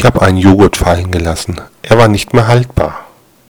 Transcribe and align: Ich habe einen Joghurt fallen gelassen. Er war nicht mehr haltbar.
Ich 0.00 0.06
habe 0.06 0.22
einen 0.22 0.38
Joghurt 0.38 0.78
fallen 0.78 1.10
gelassen. 1.10 1.60
Er 1.82 1.98
war 1.98 2.08
nicht 2.08 2.32
mehr 2.32 2.46
haltbar. 2.46 3.00